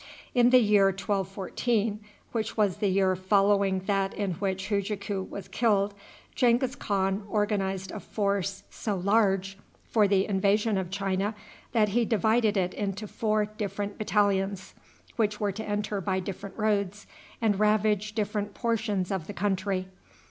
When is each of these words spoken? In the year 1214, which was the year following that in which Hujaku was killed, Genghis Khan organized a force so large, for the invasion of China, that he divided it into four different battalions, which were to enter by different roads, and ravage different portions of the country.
In 0.33 0.49
the 0.49 0.57
year 0.57 0.85
1214, 0.85 1.99
which 2.31 2.57
was 2.57 2.77
the 2.77 2.87
year 2.87 3.15
following 3.15 3.81
that 3.81 4.15
in 4.15 4.31
which 4.31 4.69
Hujaku 4.69 5.21
was 5.29 5.47
killed, 5.47 5.93
Genghis 6.33 6.73
Khan 6.73 7.23
organized 7.29 7.91
a 7.91 7.99
force 7.99 8.63
so 8.71 8.95
large, 8.95 9.59
for 9.91 10.07
the 10.07 10.25
invasion 10.25 10.75
of 10.79 10.89
China, 10.89 11.35
that 11.73 11.89
he 11.89 12.03
divided 12.03 12.57
it 12.57 12.73
into 12.73 13.05
four 13.07 13.45
different 13.45 13.99
battalions, 13.99 14.73
which 15.17 15.39
were 15.39 15.51
to 15.51 15.63
enter 15.69 16.01
by 16.01 16.19
different 16.19 16.57
roads, 16.57 17.05
and 17.39 17.59
ravage 17.59 18.13
different 18.15 18.55
portions 18.55 19.11
of 19.11 19.27
the 19.27 19.33
country. 19.33 19.87